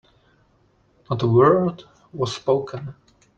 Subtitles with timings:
[1.07, 2.95] Not a word was spoken.